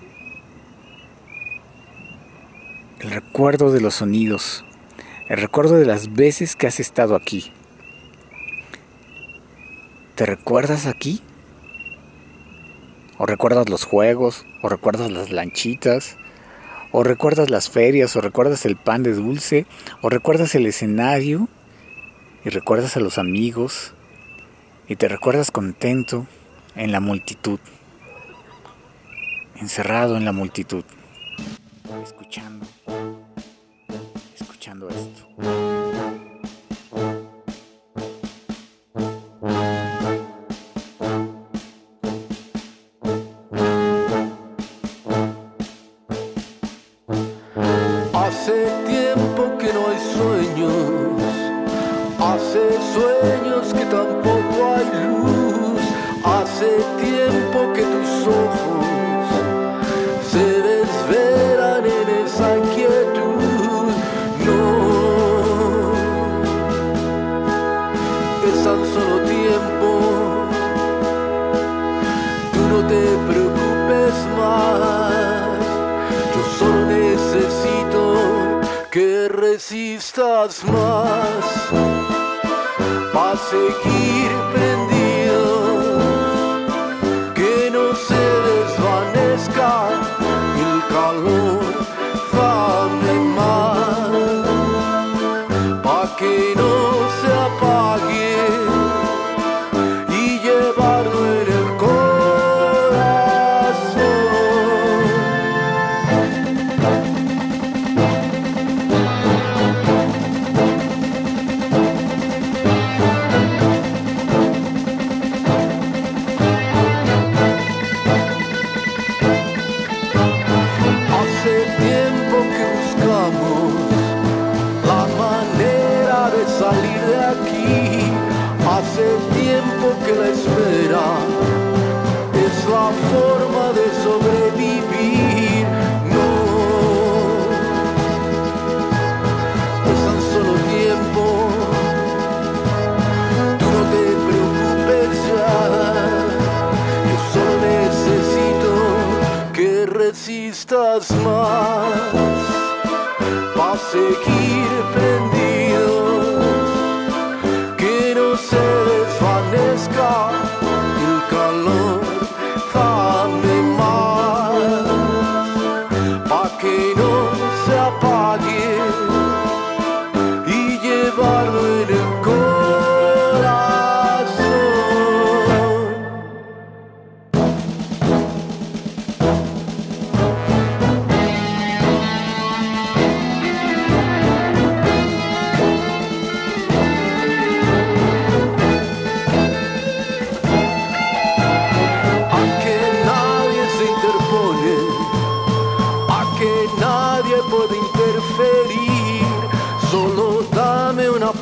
el 3.00 3.12
recuerdo 3.12 3.72
de 3.72 3.82
los 3.82 3.96
sonidos, 3.96 4.64
el 5.34 5.42
recuerdo 5.42 5.78
de 5.78 5.88
las 5.88 6.14
veces 6.14 6.56
que 6.56 6.68
has 6.68 6.80
estado 6.80 7.16
aquí. 7.16 7.52
¿Te 10.14 10.28
recuerdas 10.28 10.86
aquí? 10.86 11.24
¿O 13.18 13.26
recuerdas 13.26 13.68
los 13.68 13.84
juegos? 13.84 14.46
¿O 14.62 14.70
recuerdas 14.70 15.10
las 15.10 15.32
lanchitas? 15.32 16.18
¿O 16.92 17.04
recuerdas 17.04 17.50
las 17.50 17.68
ferias? 17.68 18.16
¿O 18.16 18.22
recuerdas 18.22 18.64
el 18.68 18.76
pan 18.76 19.02
de 19.02 19.16
dulce? 19.16 19.66
¿O 20.04 20.10
recuerdas 20.10 20.54
el 20.54 20.68
escenario? 20.68 21.50
¿Y 22.46 22.52
recuerdas 22.52 22.96
a 22.96 23.00
los 23.00 23.18
amigos? 23.18 23.96
¿Y 24.88 24.98
te 24.98 25.08
recuerdas 25.08 25.50
contento 25.50 26.28
en 26.76 26.92
la 26.92 27.00
multitud? 27.00 27.60
Encerrado 29.56 30.16
en 30.16 30.26
la 30.26 30.32
multitud. 30.32 30.84
Escuchando 32.04 32.68
escuchando 34.64 34.88
esto. 34.88 35.23
Hace 35.38 35.73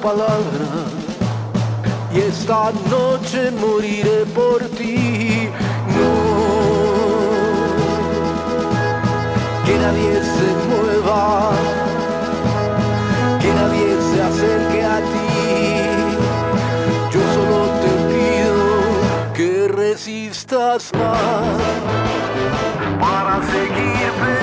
palabra 0.01 0.65
y 2.13 2.19
esta 2.19 2.71
noche 2.89 3.51
moriré 3.51 4.25
por 4.35 4.59
ti. 4.77 5.49
No, 5.95 6.11
que 9.65 9.75
nadie 9.77 10.13
se 10.35 10.47
mueva, 10.69 11.51
que 13.41 13.53
nadie 13.53 13.89
se 14.09 14.21
acerque 14.29 14.83
a 14.83 14.97
ti. 15.11 15.31
Yo 17.13 17.21
solo 17.35 17.61
te 17.83 17.91
pido 18.09 18.65
que 19.35 19.67
resistas 19.67 20.91
más 20.97 21.57
para 22.99 23.35
seguir 23.53 24.40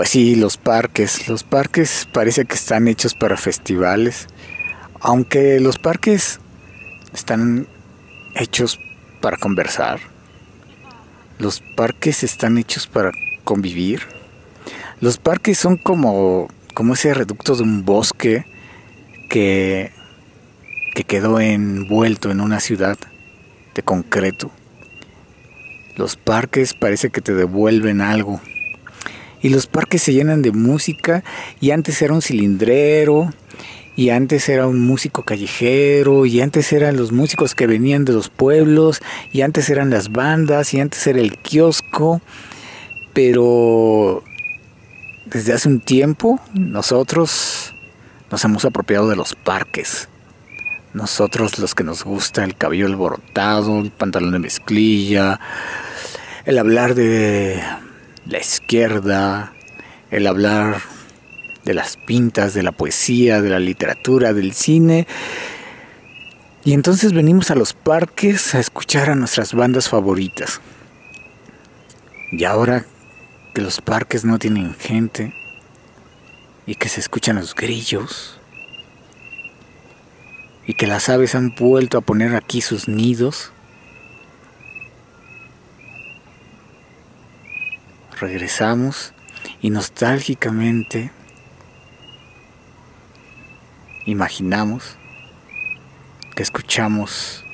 Pues 0.00 0.08
sí, 0.08 0.34
los 0.34 0.56
parques. 0.56 1.28
Los 1.28 1.44
parques 1.44 2.08
parece 2.10 2.46
que 2.46 2.54
están 2.54 2.88
hechos 2.88 3.14
para 3.14 3.36
festivales. 3.36 4.28
Aunque 4.98 5.60
los 5.60 5.76
parques 5.76 6.40
están 7.12 7.66
hechos 8.34 8.80
para 9.20 9.36
conversar. 9.36 10.00
Los 11.38 11.62
parques 11.76 12.22
están 12.22 12.56
hechos 12.56 12.86
para 12.86 13.12
convivir. 13.44 14.00
Los 15.02 15.18
parques 15.18 15.58
son 15.58 15.76
como, 15.76 16.48
como 16.72 16.94
ese 16.94 17.12
reducto 17.12 17.54
de 17.54 17.64
un 17.64 17.84
bosque 17.84 18.46
que, 19.28 19.92
que 20.94 21.04
quedó 21.04 21.40
envuelto 21.40 22.30
en 22.30 22.40
una 22.40 22.60
ciudad 22.60 22.96
de 23.74 23.82
concreto. 23.82 24.50
Los 25.96 26.16
parques 26.16 26.72
parece 26.72 27.10
que 27.10 27.20
te 27.20 27.34
devuelven 27.34 28.00
algo. 28.00 28.40
Y 29.42 29.48
los 29.48 29.66
parques 29.66 30.02
se 30.02 30.12
llenan 30.12 30.42
de 30.42 30.52
música 30.52 31.24
y 31.60 31.70
antes 31.70 32.00
era 32.02 32.14
un 32.14 32.22
cilindrero 32.22 33.32
y 33.96 34.10
antes 34.10 34.48
era 34.48 34.66
un 34.66 34.80
músico 34.80 35.24
callejero 35.24 36.26
y 36.26 36.40
antes 36.40 36.72
eran 36.72 36.96
los 36.96 37.12
músicos 37.12 37.54
que 37.54 37.66
venían 37.66 38.04
de 38.04 38.12
los 38.12 38.28
pueblos 38.28 39.00
y 39.32 39.42
antes 39.42 39.68
eran 39.68 39.90
las 39.90 40.10
bandas 40.10 40.72
y 40.74 40.80
antes 40.80 41.06
era 41.06 41.20
el 41.20 41.38
kiosco. 41.38 42.20
Pero 43.12 44.22
desde 45.26 45.52
hace 45.52 45.68
un 45.68 45.80
tiempo 45.80 46.40
nosotros 46.54 47.74
nos 48.30 48.44
hemos 48.44 48.64
apropiado 48.64 49.08
de 49.08 49.16
los 49.16 49.34
parques. 49.34 50.08
Nosotros 50.92 51.58
los 51.58 51.74
que 51.74 51.84
nos 51.84 52.04
gusta 52.04 52.44
el 52.44 52.56
cabello 52.56 52.86
alborotado, 52.86 53.80
el 53.80 53.90
pantalón 53.90 54.32
de 54.32 54.38
mezclilla, 54.38 55.38
el 56.44 56.58
hablar 56.58 56.94
de 56.94 57.62
la 58.30 58.38
izquierda, 58.38 59.52
el 60.10 60.26
hablar 60.26 60.80
de 61.64 61.74
las 61.74 61.96
pintas, 61.96 62.54
de 62.54 62.62
la 62.62 62.72
poesía, 62.72 63.42
de 63.42 63.50
la 63.50 63.58
literatura, 63.58 64.32
del 64.32 64.52
cine. 64.52 65.06
Y 66.64 66.72
entonces 66.72 67.12
venimos 67.12 67.50
a 67.50 67.56
los 67.56 67.72
parques 67.72 68.54
a 68.54 68.60
escuchar 68.60 69.10
a 69.10 69.16
nuestras 69.16 69.52
bandas 69.52 69.88
favoritas. 69.88 70.60
Y 72.30 72.44
ahora 72.44 72.86
que 73.52 73.62
los 73.62 73.80
parques 73.80 74.24
no 74.24 74.38
tienen 74.38 74.74
gente 74.74 75.34
y 76.66 76.76
que 76.76 76.88
se 76.88 77.00
escuchan 77.00 77.36
los 77.36 77.56
grillos 77.56 78.38
y 80.66 80.74
que 80.74 80.86
las 80.86 81.08
aves 81.08 81.34
han 81.34 81.52
vuelto 81.56 81.98
a 81.98 82.02
poner 82.02 82.36
aquí 82.36 82.60
sus 82.60 82.86
nidos, 82.86 83.50
regresamos 88.20 89.12
y 89.60 89.70
nostálgicamente 89.70 91.10
imaginamos 94.04 94.96
que 96.36 96.42
escuchamos 96.42 97.44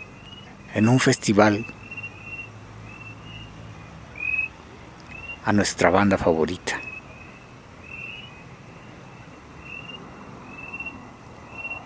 en 0.75 0.89
un 0.89 1.01
festival 1.01 1.65
a 5.45 5.53
nuestra 5.53 5.91
banda 5.91 6.19
favorita. 6.19 6.81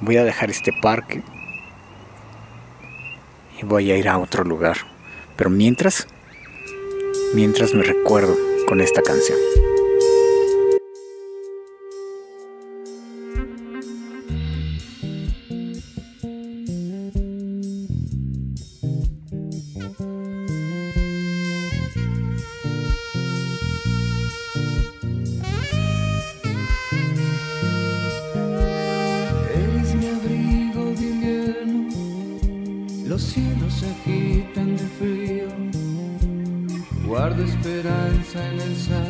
Voy 0.01 0.17
a 0.17 0.25
dejar 0.25 0.51
este 0.51 0.73
parque 0.81 1.23
y 3.61 3.65
voy 3.65 3.91
a 3.91 3.99
ir 3.99 4.09
a 4.09 4.19
otro 4.19 4.45
lugar. 4.45 4.79
Pero 5.37 5.51
mientras, 5.51 6.07
mientras 7.35 7.75
me 7.75 7.83
recuerdo 7.83 8.50
con 8.71 8.81
esta 8.81 9.03
canción. 9.03 9.70
silence. 38.41 39.10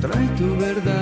Trae 0.00 0.26
tu 0.36 0.56
verdad 0.56 0.95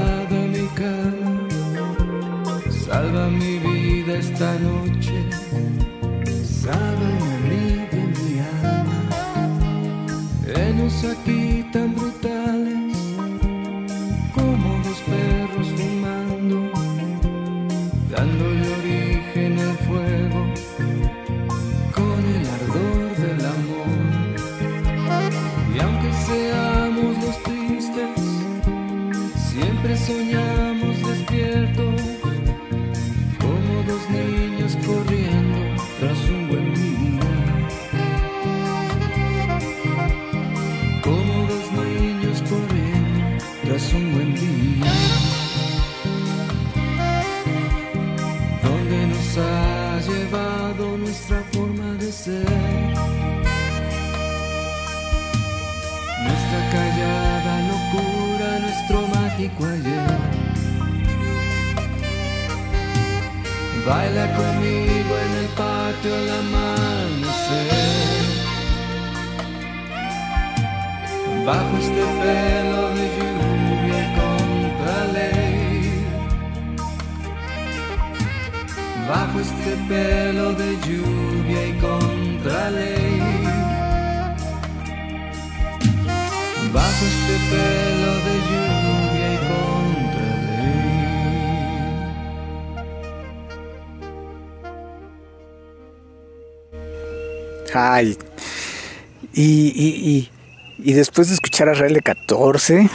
Y, 99.32 99.42
y, 99.42 99.70
y, 99.74 100.30
y 100.78 100.92
después 100.92 101.28
de 101.28 101.34
escuchar 101.34 101.68
a 101.68 101.72
Israel 101.72 102.00
14, 102.02 102.88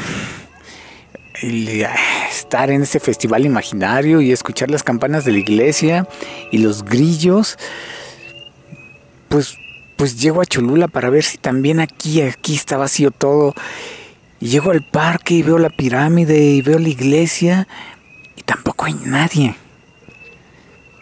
y 1.41 1.83
estar 2.29 2.69
en 2.69 2.83
ese 2.83 2.99
festival 2.99 3.45
imaginario 3.45 4.21
y 4.21 4.31
escuchar 4.31 4.69
las 4.69 4.83
campanas 4.83 5.25
de 5.25 5.31
la 5.31 5.39
iglesia 5.39 6.07
y 6.51 6.59
los 6.59 6.83
grillos, 6.83 7.57
pues, 9.29 9.57
pues 9.95 10.19
llego 10.19 10.41
a 10.41 10.45
Cholula 10.45 10.87
para 10.87 11.09
ver 11.09 11.23
si 11.23 11.37
también 11.37 11.79
aquí, 11.79 12.21
aquí 12.21 12.55
está 12.55 12.77
vacío 12.77 13.11
todo. 13.11 13.53
Y 14.39 14.49
llego 14.49 14.71
al 14.71 14.83
parque 14.83 15.35
y 15.35 15.43
veo 15.43 15.57
la 15.57 15.69
pirámide 15.69 16.39
y 16.39 16.61
veo 16.61 16.79
la 16.79 16.89
iglesia 16.89 17.67
y 18.35 18.41
tampoco 18.43 18.85
hay 18.85 18.93
nadie. 18.93 19.55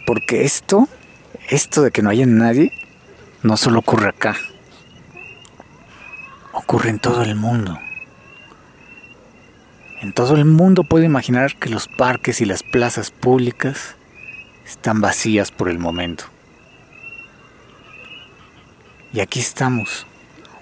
Porque 0.05 0.43
esto, 0.43 0.87
esto 1.49 1.81
de 1.81 1.91
que 1.91 2.01
no 2.01 2.09
haya 2.09 2.25
nadie, 2.25 2.71
no 3.43 3.57
solo 3.57 3.79
ocurre 3.79 4.09
acá, 4.09 4.35
ocurre 6.53 6.89
en 6.89 6.99
todo 6.99 7.21
el 7.23 7.35
mundo. 7.35 7.79
En 10.01 10.13
todo 10.13 10.35
el 10.35 10.45
mundo 10.45 10.83
puedo 10.83 11.05
imaginar 11.05 11.55
que 11.57 11.69
los 11.69 11.87
parques 11.87 12.41
y 12.41 12.45
las 12.45 12.63
plazas 12.63 13.11
públicas 13.11 13.95
están 14.65 15.01
vacías 15.01 15.51
por 15.51 15.69
el 15.69 15.79
momento. 15.79 16.25
Y 19.13 19.21
aquí 19.21 19.39
estamos, 19.39 20.05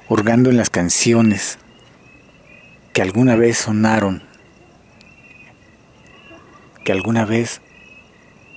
hurgando 0.07 0.49
en 0.49 0.57
las 0.57 0.69
canciones 0.69 1.57
que 2.93 3.01
alguna 3.01 3.35
vez 3.35 3.57
sonaron, 3.57 4.23
que 6.83 6.91
alguna 6.91 7.25
vez 7.25 7.61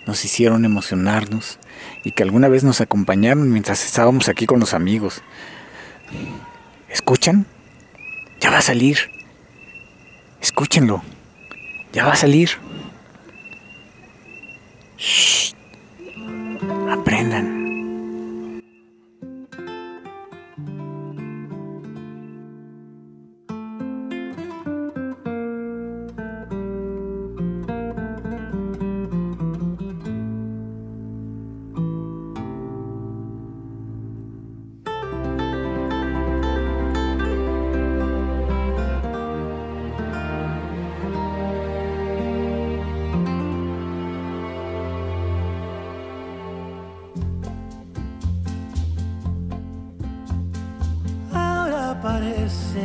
nos 0.07 0.25
hicieron 0.25 0.65
emocionarnos 0.65 1.59
y 2.05 2.13
que 2.13 2.23
alguna 2.23 2.49
vez 2.49 2.65
nos 2.65 2.81
acompañaron 2.81 3.51
mientras 3.51 3.85
estábamos 3.85 4.29
aquí 4.29 4.47
con 4.47 4.61
los 4.61 4.75
amigos. 4.75 5.23
¿Escuchan? 6.89 7.47
Ya 8.41 8.51
va 8.51 8.59
a 8.59 8.63
salir. 8.63 8.99
Escúchenlo. 10.41 11.03
Ya 11.93 12.05
va 12.05 12.13
a 12.13 12.17
salir. 12.17 12.51
Shh. 14.97 15.55
Aprendan. 16.91 17.78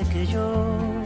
Que 0.02 0.26
yo 0.26 1.03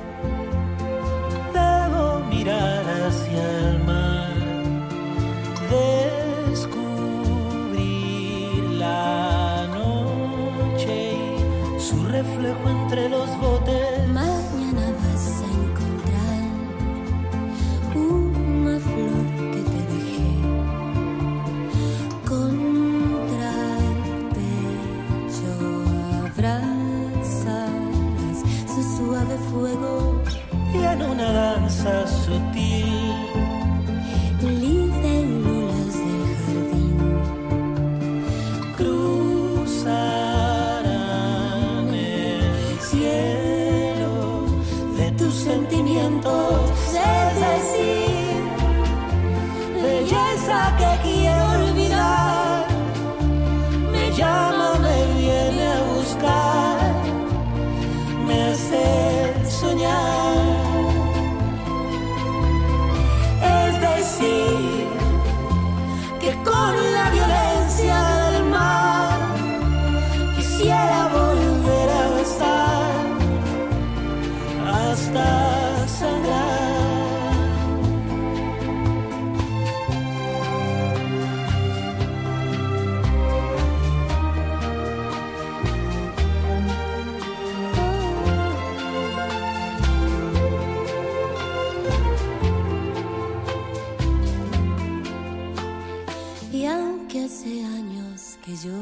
que 98.44 98.56
yo. 98.56 98.80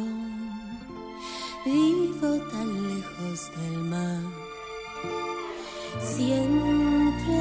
Vivo 1.66 2.32
tan 2.52 2.70
lejos 2.90 3.52
del 3.58 3.78
mar. 3.94 4.22
Siempre 6.00 7.40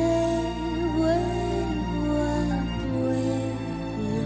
vuelvo 0.97 2.15
al 2.41 2.65
pueblo 2.91 4.23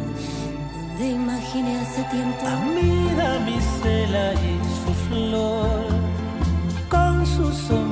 donde 0.75 1.05
imaginé 1.11 1.81
hace 1.81 2.03
tiempo. 2.05 2.47
Amiga 2.47 3.39
mi 3.47 3.59
cela 3.81 4.35
y 4.35 4.55
su 4.81 4.93
flor 5.09 5.87
con 6.89 7.27
su 7.27 7.53
sombra 7.53 7.88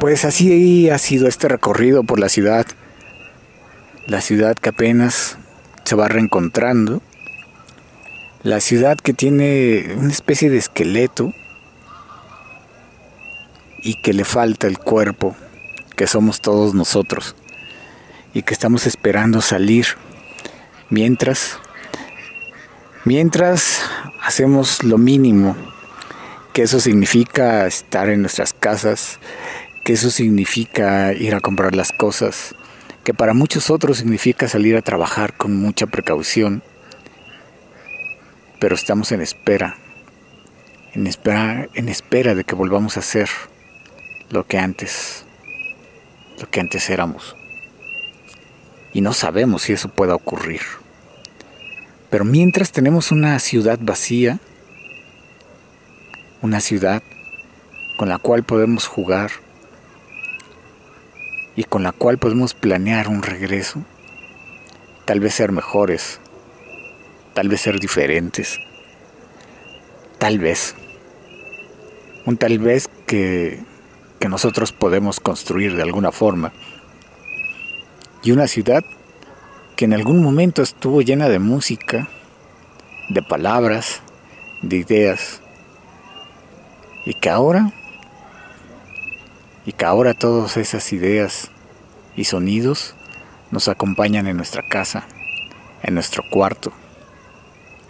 Pues 0.00 0.24
así 0.24 0.90
ha 0.90 0.98
sido 0.98 1.28
este 1.28 1.48
recorrido 1.48 2.04
por 2.04 2.20
la 2.20 2.28
ciudad. 2.28 2.66
La 4.06 4.20
ciudad 4.20 4.56
que 4.56 4.68
apenas 4.68 5.38
se 5.84 5.96
va 5.96 6.08
reencontrando. 6.08 7.02
La 8.42 8.60
ciudad 8.60 8.96
que 8.96 9.12
tiene 9.12 9.94
una 9.96 10.12
especie 10.12 10.50
de 10.50 10.58
esqueleto 10.58 11.32
y 13.82 14.00
que 14.02 14.12
le 14.12 14.24
falta 14.24 14.66
el 14.66 14.78
cuerpo, 14.78 15.36
que 15.96 16.06
somos 16.06 16.40
todos 16.40 16.74
nosotros. 16.74 17.34
Y 18.34 18.42
que 18.42 18.54
estamos 18.54 18.86
esperando 18.86 19.40
salir. 19.40 19.86
Mientras, 20.90 21.58
mientras 23.04 23.82
hacemos 24.22 24.84
lo 24.84 24.96
mínimo, 24.96 25.56
que 26.58 26.64
eso 26.64 26.80
significa 26.80 27.68
estar 27.68 28.08
en 28.08 28.20
nuestras 28.20 28.52
casas, 28.52 29.20
que 29.84 29.92
eso 29.92 30.10
significa 30.10 31.12
ir 31.12 31.36
a 31.36 31.40
comprar 31.40 31.76
las 31.76 31.92
cosas, 31.92 32.56
que 33.04 33.14
para 33.14 33.32
muchos 33.32 33.70
otros 33.70 33.98
significa 33.98 34.48
salir 34.48 34.76
a 34.76 34.82
trabajar 34.82 35.34
con 35.36 35.54
mucha 35.54 35.86
precaución, 35.86 36.64
pero 38.58 38.74
estamos 38.74 39.12
en 39.12 39.20
espera, 39.20 39.78
en 40.94 41.06
espera, 41.06 41.68
en 41.74 41.88
espera 41.88 42.34
de 42.34 42.42
que 42.42 42.56
volvamos 42.56 42.96
a 42.96 43.02
ser 43.02 43.28
lo 44.30 44.44
que 44.44 44.58
antes, 44.58 45.24
lo 46.40 46.50
que 46.50 46.58
antes 46.58 46.90
éramos. 46.90 47.36
Y 48.92 49.00
no 49.00 49.12
sabemos 49.12 49.62
si 49.62 49.74
eso 49.74 49.90
pueda 49.90 50.16
ocurrir. 50.16 50.62
Pero 52.10 52.24
mientras 52.24 52.72
tenemos 52.72 53.12
una 53.12 53.38
ciudad 53.38 53.78
vacía, 53.80 54.40
una 56.40 56.60
ciudad 56.60 57.02
con 57.96 58.08
la 58.08 58.18
cual 58.18 58.44
podemos 58.44 58.86
jugar 58.86 59.30
y 61.56 61.64
con 61.64 61.82
la 61.82 61.90
cual 61.90 62.18
podemos 62.18 62.54
planear 62.54 63.08
un 63.08 63.22
regreso, 63.22 63.82
tal 65.04 65.18
vez 65.18 65.34
ser 65.34 65.50
mejores, 65.50 66.20
tal 67.34 67.48
vez 67.48 67.60
ser 67.60 67.80
diferentes, 67.80 68.60
tal 70.18 70.38
vez, 70.38 70.76
un 72.24 72.36
tal 72.36 72.60
vez 72.60 72.88
que, 73.06 73.58
que 74.20 74.28
nosotros 74.28 74.70
podemos 74.70 75.18
construir 75.18 75.74
de 75.74 75.82
alguna 75.82 76.12
forma, 76.12 76.52
y 78.22 78.30
una 78.30 78.46
ciudad 78.46 78.84
que 79.74 79.86
en 79.86 79.94
algún 79.94 80.22
momento 80.22 80.62
estuvo 80.62 81.02
llena 81.02 81.28
de 81.28 81.40
música, 81.40 82.08
de 83.08 83.22
palabras, 83.22 84.02
de 84.62 84.76
ideas, 84.76 85.40
y 87.04 87.14
que 87.14 87.30
ahora, 87.30 87.72
y 89.64 89.72
que 89.72 89.84
ahora 89.84 90.14
todas 90.14 90.56
esas 90.56 90.92
ideas 90.92 91.50
y 92.16 92.24
sonidos 92.24 92.94
nos 93.50 93.68
acompañan 93.68 94.26
en 94.26 94.36
nuestra 94.36 94.62
casa, 94.68 95.06
en 95.82 95.94
nuestro 95.94 96.22
cuarto, 96.30 96.72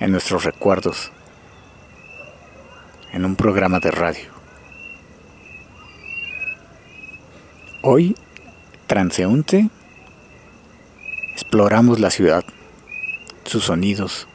en 0.00 0.12
nuestros 0.12 0.44
recuerdos, 0.44 1.10
en 3.12 3.24
un 3.24 3.36
programa 3.36 3.80
de 3.80 3.90
radio. 3.90 4.30
Hoy, 7.82 8.16
transeúnte, 8.86 9.70
exploramos 11.32 12.00
la 12.00 12.10
ciudad, 12.10 12.44
sus 13.44 13.64
sonidos, 13.64 14.28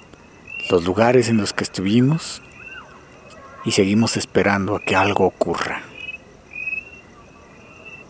los 0.69 0.85
lugares 0.85 1.29
en 1.29 1.37
los 1.37 1.53
que 1.53 1.63
estuvimos 1.63 2.41
y 3.65 3.71
seguimos 3.71 4.17
esperando 4.17 4.75
a 4.75 4.81
que 4.81 4.95
algo 4.95 5.25
ocurra. 5.25 5.81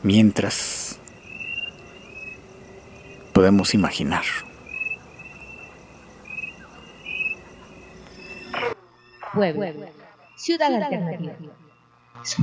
Mientras 0.01 0.99
podemos 3.34 3.74
imaginar. 3.74 4.24
Puebla, 9.34 9.89
ciudad 10.36 10.74
alternativa. 10.74 11.34
Ves 12.20 12.38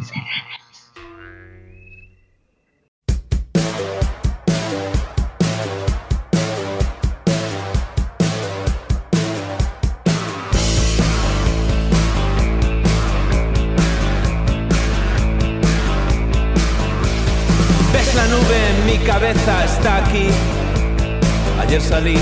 Ayer 21.80 21.88
salí. 21.88 22.18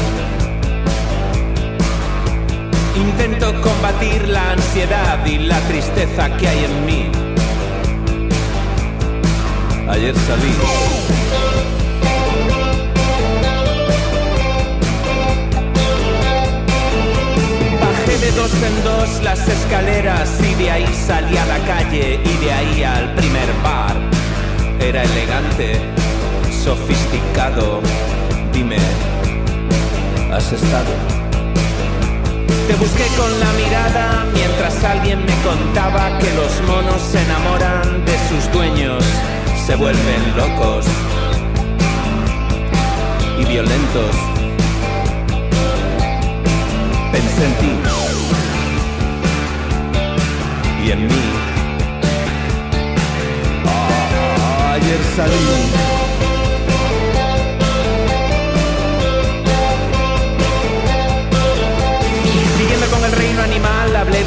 Intento 2.95 3.61
combatir 3.61 4.29
la 4.29 4.53
ansiedad 4.53 5.27
y 5.27 5.39
la 5.39 5.59
tristeza 5.63 6.37
que 6.37 6.47
hay 6.47 6.65
en 6.65 6.87
mí. 6.87 7.11
Ayer 9.89 10.15
salí. 10.15 10.55
Bajé 17.81 18.19
de 18.19 18.31
dos 18.33 18.53
en 18.63 18.85
dos 18.85 19.23
las 19.25 19.49
escaleras 19.49 20.39
y 20.41 20.55
de 20.55 20.71
ahí 20.71 20.95
salí 21.07 21.37
a 21.37 21.47
la 21.47 21.59
calle 21.67 22.21
y 22.25 22.45
de 22.45 22.53
ahí 22.53 22.85
al 22.85 23.15
primer 23.15 23.53
bar. 23.65 23.97
Era 24.81 25.03
elegante, 25.03 25.81
sofisticado. 26.65 27.81
Dime, 28.53 28.79
¿has 30.33 30.53
estado? 30.53 30.93
Te 32.67 32.75
busqué 32.75 33.07
con 33.17 33.41
la 33.41 33.53
mirada 33.53 34.27
mientras 34.35 34.85
alguien 34.85 35.25
me 35.25 35.35
contaba 35.43 36.19
que 36.19 36.33
los 36.35 36.61
monos 36.69 37.01
se 37.01 37.21
enamoran 37.23 38.05
de 38.05 38.19
sus 38.29 38.53
dueños 38.53 39.05
se 39.69 39.77
vuelven 39.77 40.35
locos 40.35 40.87
y 43.39 43.45
violentos. 43.45 44.17
Pensé 47.13 47.45
en 47.45 47.55
ti 47.61 47.73
y 50.87 50.91
en 50.93 51.07
mí. 51.07 51.23
Ayer 54.73 55.01
salí. 55.17 55.88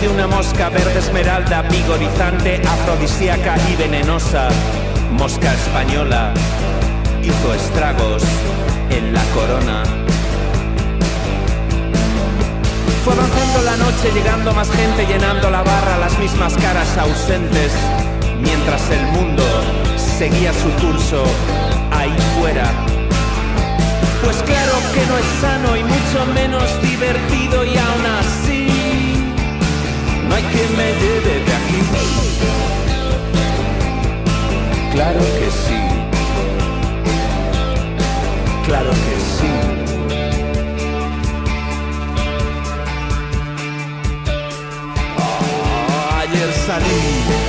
De 0.01 0.09
una 0.09 0.25
mosca 0.25 0.69
verde 0.69 0.97
esmeralda, 0.97 1.61
vigorizante, 1.61 2.59
afrodisíaca 2.67 3.55
y 3.69 3.75
venenosa. 3.75 4.49
Mosca 5.11 5.53
española 5.53 6.33
hizo 7.21 7.53
estragos 7.53 8.23
en 8.89 9.13
la 9.13 9.23
corona. 9.35 9.83
Fue 13.05 13.13
avanzando 13.13 13.61
la 13.61 13.77
noche, 13.77 14.11
llegando 14.11 14.53
más 14.53 14.71
gente, 14.71 15.05
llenando 15.05 15.51
la 15.51 15.61
barra, 15.61 15.99
las 15.99 16.17
mismas 16.17 16.55
caras 16.55 16.97
ausentes, 16.97 17.71
mientras 18.41 18.89
el 18.89 19.05
mundo 19.11 19.43
seguía 20.17 20.51
su 20.51 20.69
curso 20.83 21.23
ahí 21.91 22.15
fuera. 22.39 22.65
Pues 24.23 24.37
claro 24.43 24.73
que 24.95 25.05
no 25.05 25.17
es 25.17 25.25
sano 25.41 25.77
y 25.77 25.83
mucho 25.83 26.25
menos 26.33 26.81
divertido 26.81 27.63
y 27.65 27.77
aún 27.77 28.05
así 28.19 28.70
no 30.31 30.37
hay 30.37 30.43
quien 30.43 30.77
me 30.77 30.93
lleve 30.93 31.33
de 31.45 31.53
aquí. 31.59 31.79
Claro 34.93 35.19
que 35.19 35.51
sí. 35.61 35.79
Claro 38.65 38.91
que 38.91 39.15
sí. 39.35 39.51
Ah, 45.17 46.21
ayer 46.21 46.53
salí. 46.65 47.40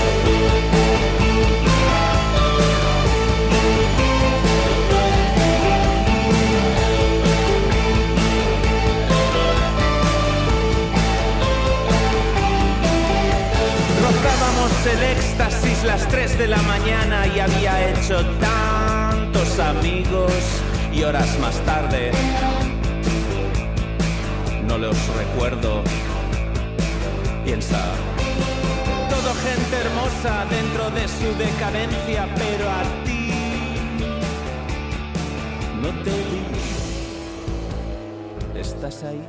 Las 15.85 16.07
3 16.09 16.39
de 16.39 16.49
la 16.49 16.63
mañana 16.63 17.27
y 17.27 17.41
había 17.41 17.91
hecho 17.91 18.25
tantos 18.41 19.59
amigos 19.59 20.33
y 20.93 21.03
horas 21.03 21.39
más 21.39 21.57
tarde 21.61 22.13
no 24.73 24.79
los 24.79 24.97
recuerdo. 25.17 25.83
Piensa, 27.45 27.79
todo 29.11 29.35
gente 29.35 29.77
hermosa 29.85 30.47
dentro 30.47 30.91
de 30.91 31.09
su 31.09 31.37
decadencia, 31.37 32.27
pero 32.37 32.71
a 32.71 32.83
ti 33.05 33.33
no 35.83 35.89
te 36.03 36.11
vi. 36.11 36.43
¿Estás 38.59 39.03
ahí? 39.05 39.23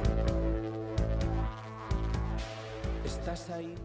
¿Estás 3.04 3.49
ahí? 3.49 3.84